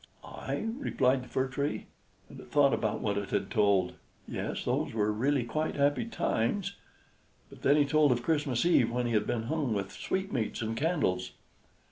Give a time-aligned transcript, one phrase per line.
[0.23, 1.85] "I?" replied the Fir Tree;
[2.27, 3.93] and it thought about what it had told.
[4.27, 6.75] "Yes, those were really quite happy times."
[7.51, 10.63] But then he told of the Christmas Eve, when he had been hung with sweetmeats
[10.63, 11.33] and candles.